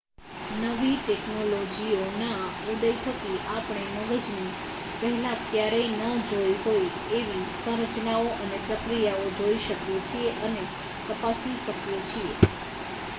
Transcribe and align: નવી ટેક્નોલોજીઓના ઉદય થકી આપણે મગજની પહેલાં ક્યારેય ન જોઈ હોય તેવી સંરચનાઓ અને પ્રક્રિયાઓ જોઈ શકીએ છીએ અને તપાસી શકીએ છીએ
નવી 0.61 0.95
ટેક્નોલોજીઓના 0.99 2.39
ઉદય 2.71 2.91
થકી 3.03 3.35
આપણે 3.49 3.83
મગજની 3.97 4.55
પહેલાં 4.99 5.43
ક્યારેય 5.45 5.91
ન 6.13 6.27
જોઈ 6.27 6.57
હોય 6.63 6.89
તેવી 7.05 7.45
સંરચનાઓ 7.61 8.27
અને 8.39 8.57
પ્રક્રિયાઓ 8.65 9.27
જોઈ 9.37 9.61
શકીએ 9.61 9.99
છીએ 10.03 10.31
અને 10.43 10.63
તપાસી 11.07 11.57
શકીએ 11.63 11.99
છીએ 12.05 12.33